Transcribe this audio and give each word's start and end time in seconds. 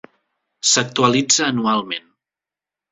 S'actualitza 0.69 1.47
anualment. 1.51 2.11